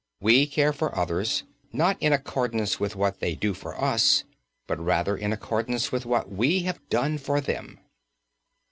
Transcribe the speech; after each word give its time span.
We 0.19 0.47
care 0.47 0.73
for 0.73 0.97
others, 0.97 1.43
not 1.71 1.95
in 2.01 2.11
accordance 2.11 2.79
with 2.79 2.95
what 2.95 3.19
they 3.19 3.35
do 3.35 3.53
for 3.53 3.79
us, 3.79 4.23
but 4.65 4.79
rather 4.79 5.15
in 5.15 5.31
accordance 5.31 5.91
with 5.91 6.07
what 6.07 6.31
we 6.31 6.61
have 6.61 6.81
done 6.89 7.19
for 7.19 7.39
them. 7.39 7.79